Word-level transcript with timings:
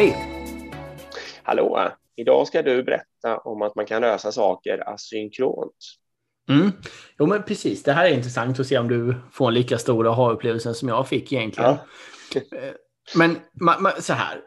Hej! 0.00 0.16
Hallå! 1.42 1.88
Idag 2.16 2.46
ska 2.46 2.62
du 2.62 2.82
berätta 2.82 3.38
om 3.38 3.62
att 3.62 3.74
man 3.74 3.86
kan 3.86 4.02
lösa 4.02 4.32
saker 4.32 4.88
asynkront. 4.88 5.76
Mm. 6.48 6.70
Jo, 7.18 7.26
men 7.26 7.42
precis. 7.42 7.82
Det 7.82 7.92
här 7.92 8.06
är 8.06 8.14
intressant 8.14 8.60
att 8.60 8.66
se 8.66 8.78
om 8.78 8.88
du 8.88 9.14
får 9.32 9.48
en 9.48 9.54
lika 9.54 9.78
stor 9.78 10.08
aha-upplevelse 10.08 10.74
som 10.74 10.88
jag 10.88 11.08
fick 11.08 11.32
egentligen. 11.32 11.76
Ja. 12.34 12.40
Eh, 12.58 12.72
men 13.14 13.36
så 13.98 14.12
här. 14.12 14.40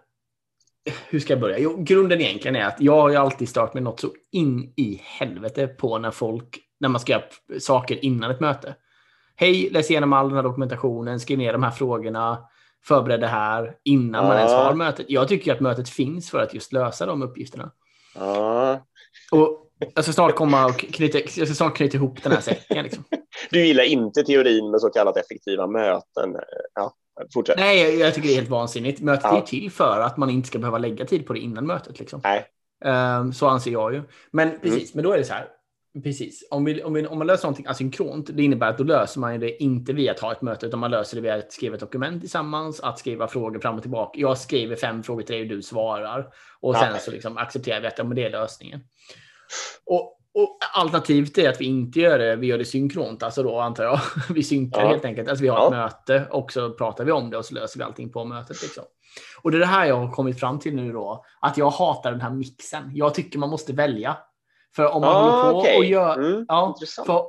Hur 1.10 1.20
ska 1.20 1.34
jag 1.34 1.42
börja? 1.42 1.60
Jo, 1.60 1.76
grunden 1.84 2.22
egentligen 2.22 2.56
är 2.56 2.66
att 2.66 2.82
jag 2.82 3.02
har 3.02 3.16
alltid 3.16 3.50
stört 3.50 3.74
mig 3.74 3.84
något 3.84 4.00
så 4.00 4.10
in 4.32 4.74
i 4.78 5.02
helvete 5.04 5.68
på 5.68 5.98
när 5.98 6.12
folk, 6.12 6.60
när 6.80 6.90
man 6.90 7.02
ska 7.02 7.12
göra 7.12 7.24
saker 7.60 8.06
innan 8.06 8.32
ett 8.32 8.40
möte. 8.40 8.76
Hej, 9.35 9.70
läs 9.72 9.91
igenom 9.91 10.13
all 10.13 10.27
den 10.27 10.35
här 10.35 10.44
dokumentationen, 10.44 11.20
skriv 11.20 11.38
ner 11.38 11.54
de 11.54 11.63
här 11.63 11.72
frågorna, 11.72 12.48
förbered 12.88 13.20
det 13.20 13.28
här 13.28 13.76
innan 13.84 14.23
ja. 14.23 14.28
man 14.28 14.38
ens 14.38 14.54
har 14.54 14.73
mötet. 14.73 15.05
Jag 15.10 15.28
tycker 15.28 15.54
att 15.54 15.60
mötet 15.60 15.90
finns 15.90 16.30
för 16.30 16.40
att 16.40 16.54
just 16.54 16.74
lösa 16.74 17.05
de 17.05 17.22
uppgifterna. 17.22 17.72
Ja. 18.16 18.86
Och 19.32 19.64
jag 19.96 20.04
ska 20.04 20.14
snart 20.14 20.36
komma 20.36 20.66
och 20.66 20.78
knyta, 20.80 21.18
jag 21.18 21.30
ska 21.30 21.46
snart 21.46 21.76
knyta 21.77 21.98
ihop 21.98 22.24
den 22.24 22.32
här 22.32 22.41
säcken. 22.41 22.84
Liksom. 22.84 23.04
Du 23.50 23.66
gillar 23.66 23.84
inte 23.84 24.24
teorin 24.24 24.72
med 24.72 24.82
så 24.82 24.90
kallat 24.90 25.18
effektiva 25.18 25.68
möten? 25.68 26.36
Ja, 26.76 26.94
fortsätt. 27.34 27.60
Nej, 27.60 28.00
jag 28.00 28.14
tycker 28.14 28.27
det 28.27 28.34
är 28.34 28.36
helt 28.36 28.50
vansinnigt. 28.50 29.02
Mötet 29.02 29.24
ja. 29.24 29.38
är 29.38 29.41
till 29.41 29.72
för 29.72 30.00
att 30.00 30.18
man 30.18 30.30
inte 30.30 30.48
ska 30.48 30.60
behöva 30.60 30.77
lägga 30.77 31.05
tid 31.05 31.27
på 31.27 31.34
det 31.34 31.40
innan 31.40 31.68
mötet. 31.68 32.00
Liksom. 32.00 32.22
Nej. 32.24 32.46
Um, 33.20 33.34
så 33.34 33.48
anser 33.48 33.72
jag 33.72 33.94
ju. 33.94 34.02
Men 34.32 34.48
mm. 34.48 34.62
precis, 34.62 34.76
mm. 34.76 34.90
men 34.94 35.04
då 35.04 35.12
är 35.12 35.18
det 35.18 35.24
så 35.24 35.34
här. 35.34 35.48
Precis. 36.04 36.48
Om, 36.50 36.66
vi, 36.66 36.84
om, 36.84 36.94
vi, 36.94 37.08
om 37.08 37.18
man 37.18 37.28
löser 37.28 37.44
någonting 37.44 37.68
asynkront, 37.68 38.30
det 38.34 38.44
innebär 38.44 38.70
att 38.70 38.78
då 38.78 38.84
löser 38.84 39.20
man 39.20 39.40
det 39.40 39.64
inte 39.64 39.94
via 39.94 40.12
att 40.12 40.20
ha 40.20 40.32
ett 40.32 40.42
möte, 40.42 40.66
utan 40.66 40.80
man 40.80 40.91
löser 40.91 41.16
det 41.16 41.22
via 41.22 41.35
att 41.35 41.52
skriva 41.52 41.76
ett 41.76 41.82
dokument 41.82 42.22
tillsammans, 42.22 42.80
att 42.80 43.00
skriva 43.00 43.27
frågor 43.27 43.60
fram 43.60 43.76
och 43.76 43.82
tillbaka. 43.82 44.20
Jag 44.20 44.38
skriver 44.38 44.76
fem 44.76 45.04
frågor 45.04 45.22
till 45.22 45.35
dig 45.35 45.41
och 45.41 45.50
du 45.50 45.62
svarar. 45.62 46.27
Och 46.60 46.76
sen 46.76 47.00
så 47.00 47.12
liksom 47.12 47.38
accepterar 47.38 47.82
vi 47.82 47.88
att 47.88 47.98
ja, 47.98 48.04
det 48.04 48.24
är 48.24 48.30
lösningen. 48.30 48.80
Och, 49.85 50.20
och 50.34 50.58
alternativt 50.74 51.38
är 51.38 51.50
att 51.50 51.62
vi 51.62 51.66
inte 51.66 52.00
gör 52.00 52.20
det, 52.20 52.35
vi 52.35 52.48
gör 52.48 52.57
det 52.57 52.66
synkront, 52.66 53.24
alltså 53.24 53.44
då 53.44 53.60
antar 53.60 53.84
jag. 53.84 54.00
Vi 54.30 54.44
synkar 54.44 54.82
ja. 54.82 54.88
helt 54.88 55.05
enkelt. 55.05 55.30
Alltså 55.30 55.44
vi 55.44 55.50
har 55.50 55.57
ja. 55.57 55.66
ett 55.66 55.72
möte 55.72 56.28
och 56.32 56.52
så 56.52 56.70
pratar 56.70 57.05
vi 57.05 57.12
om 57.12 57.30
det 57.30 57.38
och 57.38 57.46
så 57.46 57.54
löser 57.54 57.80
vi 57.80 57.84
allting 57.84 58.12
på 58.12 58.26
mötet. 58.26 58.62
Liksom. 58.62 58.84
Och 59.41 59.52
det 59.52 59.57
är 59.57 59.60
det 59.60 59.66
här 59.66 59.85
jag 59.85 59.96
har 59.96 60.12
kommit 60.12 60.40
fram 60.40 60.60
till 60.60 60.76
nu 60.76 60.91
då, 60.91 61.26
att 61.41 61.57
jag 61.57 61.70
hatar 61.70 62.12
den 62.12 62.22
här 62.22 62.30
mixen. 62.30 62.91
Jag 62.94 63.13
tycker 63.13 63.40
man 63.40 63.50
måste 63.50 63.74
välja. 63.74 64.18
För 64.75 64.85
om 64.85 65.02
man 65.02 65.09
ah, 65.09 65.41
håller 65.41 65.52
på 65.52 65.59
okay. 65.59 65.78
och 65.78 65.85
gör... 65.85 66.18
Mm, 66.18 66.46
ja, 66.47 66.75
för, 67.06 67.25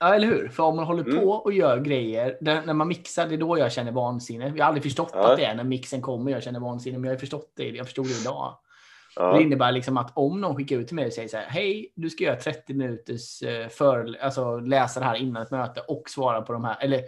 ja, 0.00 0.14
eller 0.14 0.26
hur? 0.26 0.48
För 0.48 0.62
om 0.62 0.76
man 0.76 0.84
håller 0.84 1.04
mm. 1.04 1.20
på 1.20 1.30
och 1.30 1.52
gör 1.52 1.80
grejer, 1.80 2.38
där, 2.40 2.62
när 2.66 2.74
man 2.74 2.88
mixar, 2.88 3.26
det 3.26 3.34
är 3.34 3.38
då 3.38 3.58
jag 3.58 3.72
känner 3.72 3.92
vansinne. 3.92 4.52
Jag 4.56 4.64
har 4.64 4.68
aldrig 4.68 4.82
förstått 4.82 5.10
ja. 5.12 5.30
att 5.30 5.38
det 5.38 5.44
är 5.44 5.54
när 5.54 5.64
mixen 5.64 6.02
kommer 6.02 6.30
jag 6.30 6.42
känner 6.42 6.60
vansinne, 6.60 6.98
men 6.98 7.08
jag 7.08 7.14
har 7.14 7.20
förstått 7.20 7.52
det. 7.56 7.68
Jag 7.68 7.86
förstod 7.86 8.06
det 8.06 8.20
idag. 8.20 8.58
Ja. 9.16 9.32
Det 9.32 9.42
innebär 9.42 9.72
liksom 9.72 9.96
att 9.96 10.12
om 10.14 10.40
någon 10.40 10.56
skickar 10.56 10.76
ut 10.76 10.86
till 10.86 10.96
mig 10.96 11.06
och 11.06 11.12
säger 11.12 11.28
så 11.28 11.36
här, 11.36 11.46
hej, 11.48 11.92
du 11.94 12.10
ska 12.10 12.24
göra 12.24 12.36
30 12.36 12.74
minuters 12.74 13.42
eh, 13.42 13.68
för, 13.68 14.18
alltså 14.20 14.60
läsa 14.60 15.00
det 15.00 15.06
här 15.06 15.14
innan 15.14 15.42
ett 15.42 15.50
möte 15.50 15.80
och 15.80 16.02
svara 16.10 16.42
på 16.42 16.52
de 16.52 16.64
här, 16.64 16.76
eller 16.80 17.02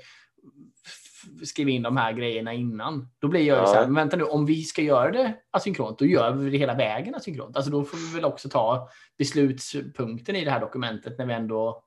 skriva 1.45 1.71
in 1.71 1.83
de 1.83 1.97
här 1.97 2.13
grejerna 2.13 2.55
innan. 2.55 3.09
Då 3.19 3.29
blir 3.29 3.41
jag 3.41 3.59
ja. 3.59 3.67
så 3.67 3.75
här, 3.75 3.87
men 3.87 3.95
vänta 3.95 4.17
nu, 4.17 4.25
om 4.25 4.47
vi 4.47 4.63
ska 4.63 4.83
göra 4.83 5.11
det 5.11 5.35
asynkront, 5.51 5.99
då 5.99 6.07
gör 6.07 6.33
vi 6.33 6.51
det 6.51 6.59
hela 6.59 6.75
vägen 6.75 7.15
asynkront. 7.15 7.57
Alltså 7.57 7.71
då 7.71 7.85
får 7.85 7.97
vi 7.97 8.15
väl 8.15 8.25
också 8.25 8.49
ta 8.49 8.89
beslutspunkten 9.19 10.37
i 10.37 10.45
det 10.45 10.51
här 10.51 10.61
dokumentet 10.61 11.19
när 11.19 11.27
vi 11.27 11.33
ändå 11.33 11.83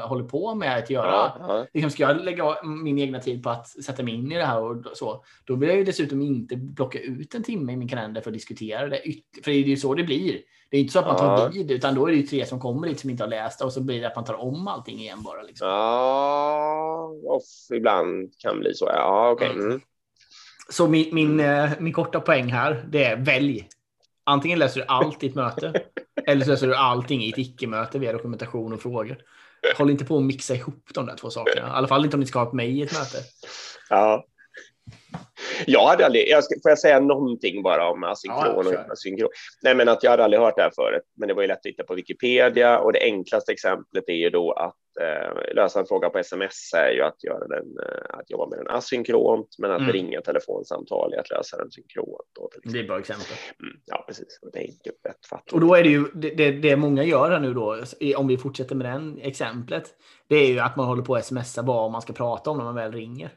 håller 0.00 0.24
på 0.24 0.54
med 0.54 0.78
att 0.78 0.90
göra. 0.90 1.06
Ja, 1.06 1.36
ja. 1.40 1.66
Liksom 1.74 1.90
ska 1.90 2.02
jag 2.02 2.24
lägga 2.24 2.64
min 2.64 2.98
egna 2.98 3.20
tid 3.20 3.42
på 3.42 3.50
att 3.50 3.68
sätta 3.68 4.02
mig 4.02 4.14
in 4.14 4.32
i 4.32 4.36
det 4.36 4.44
här 4.44 4.60
och 4.60 4.84
så, 4.94 5.24
då 5.44 5.54
vill 5.54 5.68
jag 5.68 5.78
ju 5.78 5.84
dessutom 5.84 6.22
inte 6.22 6.56
blocka 6.56 6.98
ut 6.98 7.34
en 7.34 7.42
timme 7.42 7.72
i 7.72 7.76
min 7.76 7.88
kalender 7.88 8.20
för 8.20 8.30
att 8.30 8.34
diskutera 8.34 8.88
det. 8.88 9.02
För 9.44 9.50
det 9.50 9.56
är 9.56 9.62
ju 9.62 9.76
så 9.76 9.94
det 9.94 10.04
blir. 10.04 10.40
Det 10.70 10.76
är 10.76 10.80
inte 10.80 10.92
så 10.92 10.98
att 10.98 11.06
man 11.06 11.16
tar 11.16 11.50
vid, 11.50 11.70
utan 11.70 11.94
då 11.94 12.06
är 12.06 12.10
det 12.10 12.16
ju 12.16 12.26
tre 12.26 12.46
som 12.46 12.60
kommer 12.60 12.88
dit 12.88 13.00
som 13.00 13.10
inte 13.10 13.22
har 13.22 13.28
läst 13.28 13.62
och 13.62 13.72
så 13.72 13.80
blir 13.80 14.00
det 14.00 14.06
att 14.06 14.16
man 14.16 14.24
tar 14.24 14.40
om 14.40 14.68
allting 14.68 14.98
igen 14.98 15.22
bara. 15.22 15.42
Liksom. 15.42 15.68
Ja, 15.68 17.12
off, 17.24 17.44
ibland 17.74 18.32
kan 18.38 18.60
bli 18.60 18.74
så. 18.74 18.86
Ja, 18.94 19.30
okej. 19.30 19.50
Okay. 19.50 19.62
Mm. 19.62 19.80
Så 20.68 20.88
min, 20.88 21.14
min, 21.14 21.40
eh, 21.40 21.70
min 21.78 21.92
korta 21.92 22.20
poäng 22.20 22.52
här, 22.52 22.86
det 22.88 23.04
är 23.04 23.16
välj. 23.16 23.68
Antingen 24.24 24.58
läser 24.58 24.80
du 24.80 24.86
allt 24.86 25.24
i 25.24 25.26
ett 25.26 25.34
möte 25.34 25.72
eller 26.26 26.44
så 26.44 26.50
läser 26.50 26.66
du 26.66 26.74
allting 26.74 27.22
i 27.22 27.28
ett 27.28 27.38
icke-möte 27.38 27.98
via 27.98 28.12
dokumentation 28.12 28.72
och 28.72 28.80
frågor. 28.80 29.16
Håll 29.76 29.90
inte 29.90 30.04
på 30.04 30.16
att 30.16 30.22
mixa 30.22 30.54
ihop 30.54 30.88
de 30.94 31.06
där 31.06 31.16
två 31.16 31.30
sakerna. 31.30 31.66
I 31.66 31.70
alla 31.70 31.88
fall 31.88 32.04
inte 32.04 32.16
om 32.16 32.20
ni 32.20 32.26
ska 32.26 32.38
ha 32.38 32.52
mig 32.52 32.78
i 32.78 32.82
ett 32.82 32.92
möte. 32.92 33.18
Ja. 33.90 34.24
Jag 35.66 35.86
hade 35.86 36.06
aldrig, 36.06 36.28
jag 36.28 36.44
ska, 36.44 36.54
får 36.62 36.70
jag 36.70 36.78
säga 36.78 37.00
någonting 37.00 37.62
bara 37.62 37.90
om 37.90 38.04
asynkron 38.04 38.66
ja, 38.72 38.80
och 38.84 38.92
asynkron? 38.92 39.28
Nej, 39.62 39.74
men 39.74 39.88
att 39.88 40.02
jag 40.02 40.10
hade 40.10 40.24
aldrig 40.24 40.40
hört 40.40 40.56
det 40.56 40.62
här 40.62 40.72
förut, 40.76 41.02
men 41.16 41.28
det 41.28 41.34
var 41.34 41.42
ju 41.42 41.48
lätt 41.48 41.58
att 41.58 41.66
hitta 41.66 41.84
på 41.84 41.94
Wikipedia 41.94 42.78
och 42.78 42.92
det 42.92 43.00
enklaste 43.02 43.52
exemplet 43.52 44.04
är 44.06 44.12
ju 44.12 44.30
då 44.30 44.52
att 44.52 44.76
eh, 45.00 45.54
lösa 45.54 45.80
en 45.80 45.86
fråga 45.86 46.10
på 46.10 46.18
sms 46.18 46.72
är 46.76 46.92
ju 46.92 47.02
att 47.02 47.24
göra 47.24 47.48
den, 47.48 47.78
eh, 47.78 48.18
att 48.18 48.30
jobba 48.30 48.46
med 48.46 48.58
den 48.58 48.68
asynkront, 48.68 49.48
men 49.58 49.70
att 49.70 49.80
mm. 49.80 49.92
ringa 49.92 50.20
telefonsamtal 50.20 51.12
är 51.12 51.18
att 51.18 51.30
lösa 51.30 51.56
den 51.56 51.70
synkront. 51.70 52.08
Då, 52.34 52.50
det 52.64 52.78
är 52.78 52.84
bra 52.84 52.98
exempel. 52.98 53.26
Ja, 53.90 54.04
precis. 54.06 54.38
Det 54.52 54.58
är 54.58 54.62
enkelt 54.62 54.96
lättfattligt. 55.04 55.52
Och 55.52 55.60
då 55.60 55.74
är 55.74 55.82
det 55.82 55.88
ju 55.88 56.04
det, 56.14 56.30
det, 56.30 56.50
det 56.50 56.76
många 56.76 57.04
gör 57.04 57.30
här 57.30 57.40
nu 57.40 57.54
då, 57.54 57.84
om 58.16 58.26
vi 58.26 58.38
fortsätter 58.38 58.74
med 58.74 58.86
den 58.86 59.18
exemplet, 59.18 59.94
det 60.28 60.36
är 60.36 60.46
ju 60.46 60.58
att 60.58 60.76
man 60.76 60.86
håller 60.86 61.02
på 61.02 61.14
att 61.14 61.24
smsa 61.24 61.62
vad 61.62 61.90
man 61.90 62.02
ska 62.02 62.12
prata 62.12 62.50
om 62.50 62.56
när 62.56 62.64
man 62.64 62.74
väl 62.74 62.92
ringer. 62.92 63.32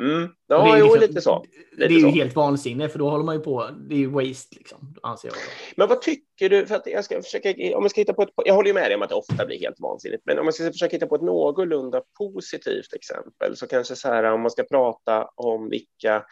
Mm. 0.00 0.28
Ja, 0.46 0.64
det 0.64 0.78
är 0.78 0.82
liksom, 0.82 1.00
lite 1.00 1.20
så. 1.20 1.44
Lite 1.72 1.88
det 1.88 1.94
är 1.94 2.00
så. 2.00 2.06
ju 2.06 2.12
helt 2.12 2.36
vansinne, 2.36 2.88
för 2.88 2.98
då 2.98 3.10
håller 3.10 3.24
man 3.24 3.34
ju 3.34 3.40
på. 3.40 3.70
Det 3.88 3.94
är 3.94 3.98
ju 3.98 4.10
waste, 4.10 4.56
liksom, 4.56 4.94
anser 5.02 5.28
jag. 5.28 5.36
Men 5.76 5.88
vad 5.88 6.02
tycker 6.02 6.48
du? 6.48 6.66
För 6.66 6.74
att 6.74 6.86
jag 6.86 7.04
ska 7.04 7.22
försöka, 7.22 7.50
om 7.50 7.82
jag 7.82 7.90
ska 7.90 8.00
hitta 8.00 8.12
på 8.12 8.22
ett, 8.22 8.30
jag 8.44 8.54
håller 8.54 8.68
ju 8.68 8.74
med 8.74 8.84
dig 8.84 8.94
om 8.94 9.02
att 9.02 9.08
det 9.08 9.14
ofta 9.14 9.46
blir 9.46 9.60
helt 9.60 9.80
vansinnigt, 9.80 10.22
men 10.26 10.38
om 10.38 10.44
man 10.44 10.52
ska 10.52 10.64
försöka 10.64 10.96
hitta 10.96 11.06
på 11.06 11.14
ett 11.14 11.22
någorlunda 11.22 12.02
positivt 12.18 12.92
exempel, 12.92 13.56
så 13.56 13.66
kanske 13.66 13.96
så 13.96 14.08
här 14.08 14.24
om 14.24 14.40
man 14.40 14.50
ska 14.50 14.62
prata 14.62 15.28
om 15.36 15.68
vilka 15.68 16.24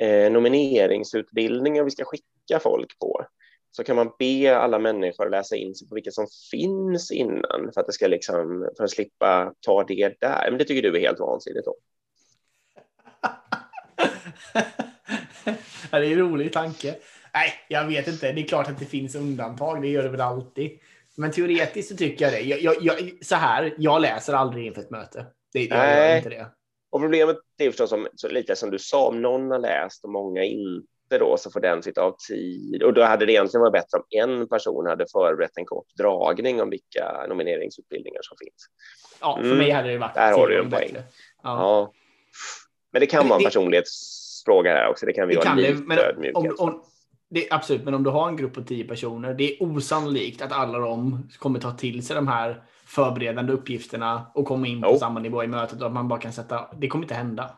eh, 0.00 0.32
nomineringsutbildningar 0.32 1.84
vi 1.84 1.90
ska 1.90 2.04
skicka 2.04 2.35
folk 2.60 2.98
på, 2.98 3.26
så 3.76 3.84
kan 3.84 3.96
man 3.96 4.12
be 4.18 4.56
alla 4.56 4.78
människor 4.78 5.30
läsa 5.30 5.56
in 5.56 5.74
sig 5.74 5.88
på 5.88 5.94
vilka 5.94 6.10
som 6.10 6.26
finns 6.50 7.10
innan 7.10 7.70
för 7.74 7.80
att 7.80 7.86
det 7.86 7.92
ska 7.92 8.06
liksom, 8.06 8.70
för 8.76 8.84
att 8.84 8.90
slippa 8.90 9.54
ta 9.60 9.84
det 9.84 10.20
där. 10.20 10.50
Men 10.50 10.58
det 10.58 10.64
tycker 10.64 10.82
du 10.82 10.96
är 10.96 11.00
helt 11.00 11.20
vansinnigt 11.20 11.64
då? 11.64 11.76
det 15.90 15.96
är 15.96 16.12
en 16.12 16.18
rolig 16.18 16.52
tanke. 16.52 16.94
Nej, 17.34 17.52
jag 17.68 17.86
vet 17.86 18.08
inte. 18.08 18.32
Det 18.32 18.40
är 18.40 18.46
klart 18.46 18.68
att 18.68 18.78
det 18.78 18.84
finns 18.84 19.14
undantag. 19.14 19.82
Det 19.82 19.88
gör 19.88 20.02
det 20.02 20.08
väl 20.08 20.20
alltid. 20.20 20.78
Men 21.16 21.30
teoretiskt 21.30 21.88
så 21.88 21.96
tycker 21.96 22.24
jag 22.24 22.34
det. 22.34 22.40
Jag, 22.40 22.60
jag, 22.60 22.76
jag, 22.80 23.18
så 23.24 23.34
här, 23.34 23.74
jag 23.78 24.02
läser 24.02 24.32
aldrig 24.32 24.66
inför 24.66 24.80
ett 24.80 24.90
möte. 24.90 25.26
Det, 25.52 25.64
jag 25.64 25.78
Nej. 25.78 26.10
gör 26.10 26.16
inte 26.16 26.28
det. 26.28 26.46
Och 26.90 27.00
problemet 27.00 27.36
är 27.58 27.70
förstås 27.70 27.90
som, 27.90 28.08
så 28.14 28.28
lite 28.28 28.56
som 28.56 28.70
du 28.70 28.78
sa, 28.78 29.08
om 29.08 29.22
någon 29.22 29.50
har 29.50 29.58
läst 29.58 30.04
och 30.04 30.10
många 30.10 30.44
inte 30.44 30.95
då 31.08 31.36
så 31.36 31.50
får 31.50 31.60
den 31.60 31.82
sitta 31.82 32.02
av 32.02 32.16
tid. 32.28 32.82
Och 32.82 32.94
då 32.94 33.02
hade 33.02 33.26
det 33.26 33.32
egentligen 33.32 33.60
varit 33.62 33.72
bättre 33.72 33.98
om 33.98 34.04
en 34.10 34.48
person 34.48 34.86
hade 34.86 35.06
förberett 35.12 35.58
en 35.58 35.64
kort 35.64 35.86
dragning 35.98 36.62
om 36.62 36.70
vilka 36.70 37.26
nomineringsutbildningar 37.28 38.20
som 38.22 38.36
finns. 38.40 38.66
Ja, 39.20 39.36
för 39.36 39.44
mm. 39.44 39.58
mig 39.58 39.70
hade 39.70 39.88
det 39.88 39.98
varit 39.98 40.14
Där 40.14 40.32
har 40.32 40.48
du 40.48 40.58
en 40.58 40.70
poäng. 40.70 40.90
Ja. 40.94 41.02
ja. 41.42 41.92
Men 42.92 43.00
det 43.00 43.06
kan 43.06 43.28
vara 43.28 43.38
en 43.38 43.44
personlighetsfråga 43.44 44.70
här 44.70 44.88
också. 44.88 45.06
Det 45.06 45.12
kan 45.12 45.28
vi 45.28 45.34
det 45.34 45.38
vara 45.38 45.48
kan 45.48 45.56
lite 45.56 45.82
men 45.82 45.98
ödmjuka. 45.98 46.38
Om, 46.38 46.54
om, 46.58 46.82
det, 47.30 47.46
absolut, 47.50 47.84
men 47.84 47.94
om 47.94 48.02
du 48.02 48.10
har 48.10 48.28
en 48.28 48.36
grupp 48.36 48.54
på 48.54 48.62
tio 48.62 48.84
personer, 48.84 49.34
det 49.34 49.44
är 49.52 49.62
osannolikt 49.62 50.42
att 50.42 50.52
alla 50.52 50.78
de 50.78 51.28
kommer 51.38 51.60
ta 51.60 51.72
till 51.72 52.06
sig 52.06 52.16
de 52.16 52.28
här 52.28 52.62
förberedande 52.86 53.52
uppgifterna 53.52 54.30
och 54.34 54.46
komma 54.46 54.66
in 54.66 54.82
på 54.82 54.88
oh. 54.88 54.98
samma 54.98 55.20
nivå 55.20 55.44
i 55.44 55.46
mötet 55.46 55.80
och 55.80 55.86
att 55.86 55.92
man 55.92 56.08
bara 56.08 56.20
kan 56.20 56.32
sätta. 56.32 56.68
Det 56.78 56.88
kommer 56.88 57.04
inte 57.04 57.14
hända. 57.14 57.50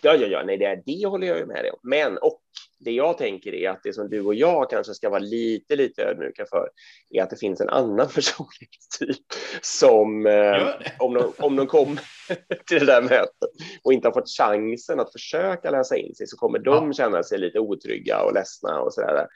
Ja, 0.00 0.14
ja, 0.14 0.26
ja, 0.26 0.42
nej, 0.46 0.56
det, 0.56 0.82
det 0.86 1.06
håller 1.06 1.26
jag 1.26 1.48
med 1.48 1.64
dig 1.64 1.70
om. 1.70 1.78
Men 1.82 2.18
och 2.18 2.40
det 2.80 2.90
jag 2.90 3.18
tänker 3.18 3.54
är 3.54 3.70
att 3.70 3.82
det 3.82 3.92
som 3.92 4.10
du 4.10 4.20
och 4.20 4.34
jag 4.34 4.70
kanske 4.70 4.94
ska 4.94 5.10
vara 5.10 5.20
lite, 5.20 5.76
lite 5.76 6.04
ödmjuka 6.04 6.44
för 6.50 6.68
är 7.10 7.22
att 7.22 7.30
det 7.30 7.36
finns 7.36 7.60
en 7.60 7.68
annan 7.68 8.08
personlighetstyp 8.14 9.26
som 9.62 10.26
eh, 10.26 10.68
om, 10.98 11.14
de, 11.14 11.32
om 11.38 11.56
de 11.56 11.66
kommer 11.66 12.00
till 12.66 12.78
det 12.78 12.86
där 12.86 13.02
mötet 13.02 13.50
och 13.82 13.92
inte 13.92 14.08
har 14.08 14.12
fått 14.12 14.30
chansen 14.38 15.00
att 15.00 15.12
försöka 15.12 15.70
läsa 15.70 15.96
in 15.96 16.14
sig 16.14 16.26
så 16.26 16.36
kommer 16.36 16.58
de 16.58 16.86
ja. 16.86 16.92
känna 16.92 17.22
sig 17.22 17.38
lite 17.38 17.58
otrygga 17.58 18.22
och 18.22 18.34
ledsna 18.34 18.80
och 18.80 18.94
så 18.94 19.00
där 19.00 19.26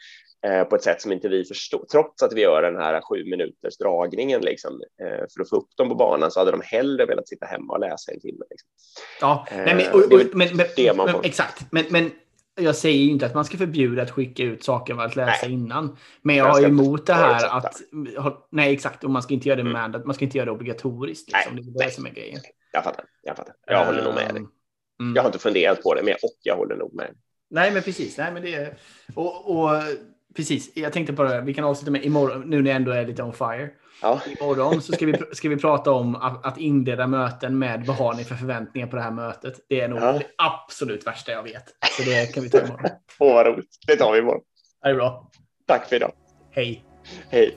eh, 0.46 0.64
på 0.64 0.76
ett 0.76 0.82
sätt 0.82 1.02
som 1.02 1.12
inte 1.12 1.28
vi 1.28 1.44
förstår. 1.44 1.86
Trots 1.92 2.22
att 2.22 2.32
vi 2.32 2.40
gör 2.40 2.62
den 2.62 2.76
här 2.76 3.00
sju 3.00 3.24
minuters 3.24 3.78
dragningen 3.78 4.40
liksom, 4.40 4.80
eh, 5.02 5.24
för 5.34 5.42
att 5.42 5.48
få 5.48 5.56
upp 5.56 5.76
dem 5.76 5.88
på 5.88 5.94
banan 5.94 6.30
så 6.30 6.40
hade 6.40 6.50
de 6.50 6.60
hellre 6.64 7.06
velat 7.06 7.28
sitta 7.28 7.46
hemma 7.46 7.72
och 7.72 7.80
läsa 7.80 8.12
en 8.12 8.20
timme. 8.20 8.44
Liksom. 8.50 8.68
Ja, 9.20 9.46
nej, 9.50 9.74
men, 9.74 9.92
och, 9.92 10.12
och, 10.12 10.36
men, 10.36 10.56
men, 10.56 10.96
men 10.96 11.24
exakt. 11.24 11.72
Men, 11.72 11.84
men 11.90 12.10
jag 12.56 12.76
säger 12.76 13.04
ju 13.04 13.10
inte 13.10 13.26
att 13.26 13.34
man 13.34 13.44
ska 13.44 13.56
förbjuda 13.58 14.02
att 14.02 14.10
skicka 14.10 14.42
ut 14.42 14.64
saker 14.64 15.00
att 15.00 15.16
läsa 15.16 15.46
nej. 15.46 15.54
innan. 15.54 15.96
Men 16.22 16.36
jag, 16.36 16.46
jag 16.46 16.52
har 16.52 16.60
ju 16.60 16.66
emot 16.66 17.06
det 17.06 17.14
här 17.14 17.56
att... 17.56 17.76
Nej, 18.50 18.72
exakt. 18.72 19.04
Och 19.04 19.10
man 19.10 19.22
ska 19.22 19.34
inte 19.34 19.48
göra 19.48 19.62
det, 19.62 19.70
mm. 19.70 19.90
med, 19.90 20.06
man 20.06 20.14
ska 20.14 20.24
inte 20.24 20.38
göra 20.38 20.44
det 20.44 20.52
obligatoriskt. 20.52 21.32
Liksom. 21.32 21.54
Nej, 21.54 21.64
det 21.64 21.84
är 21.84 21.86
det 21.86 21.94
som 21.94 22.06
är 22.06 22.10
grejen. 22.10 22.40
Jag 22.72 22.84
fattar. 22.84 23.04
Jag 23.22 23.36
fattar. 23.36 23.54
Jag 23.66 23.86
håller 23.86 24.04
nog 24.04 24.14
med 24.14 24.34
dig. 24.34 24.42
Mm. 25.00 25.14
Jag 25.14 25.22
har 25.22 25.28
inte 25.28 25.38
funderat 25.38 25.82
på 25.82 25.94
det, 25.94 26.02
men 26.02 26.14
och 26.14 26.38
jag 26.42 26.56
håller 26.56 26.76
nog 26.76 26.94
med. 26.94 27.10
Nej, 27.50 27.72
men 27.72 27.82
precis. 27.82 28.18
Nej, 28.18 28.32
men 28.32 28.42
det 28.42 28.54
är, 28.54 28.76
och, 29.14 29.50
och 29.50 29.70
precis, 30.36 30.76
jag 30.76 30.92
tänkte 30.92 31.12
det, 31.12 31.40
vi 31.40 31.54
kan 31.54 31.64
avsluta 31.64 31.90
med 31.90 32.04
imorgon, 32.04 32.50
nu 32.50 32.62
när 32.62 32.70
jag 32.70 32.76
ändå 32.76 32.92
är 32.92 33.06
lite 33.06 33.22
on 33.22 33.32
fire. 33.32 33.70
Ja. 34.02 34.20
Imorgon 34.40 34.82
så 34.82 34.92
ska 34.92 35.06
vi, 35.06 35.14
ska 35.32 35.48
vi 35.48 35.56
prata 35.56 35.92
om 35.92 36.14
att, 36.16 36.46
att 36.46 36.58
inleda 36.58 37.06
möten 37.06 37.58
med 37.58 37.86
vad 37.86 37.96
har 37.96 38.14
ni 38.14 38.24
för 38.24 38.34
förväntningar 38.34 38.86
på 38.86 38.96
det 38.96 39.02
här 39.02 39.10
mötet. 39.10 39.54
Det 39.68 39.80
är 39.80 39.88
nog 39.88 39.98
Ja. 39.98 40.12
det 40.12 40.26
absolut 40.38 41.06
värsta 41.06 41.32
jag 41.32 41.42
vet. 41.42 41.64
Så 41.96 42.02
det 42.02 42.34
kan 42.34 42.42
vi 42.42 42.50
ta 42.50 42.58
imorgon. 42.58 42.90
Åh, 43.18 43.34
vad 43.34 43.46
roligt. 43.46 43.78
Det 43.86 43.96
tar 43.96 44.12
vi 44.12 44.18
imorgon. 44.18 44.42
Det 44.82 44.88
är 44.88 44.94
bra. 44.94 45.30
Tack 45.66 45.88
för 45.88 45.96
idag. 45.96 46.12
Hej. 46.50 46.84
Hej. 47.30 47.56